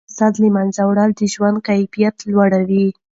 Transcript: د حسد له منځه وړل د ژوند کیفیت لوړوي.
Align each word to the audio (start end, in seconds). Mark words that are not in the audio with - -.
د 0.01 0.03
حسد 0.09 0.33
له 0.43 0.49
منځه 0.55 0.81
وړل 0.87 1.11
د 1.19 1.21
ژوند 1.33 1.57
کیفیت 1.69 2.15
لوړوي. 2.31 2.87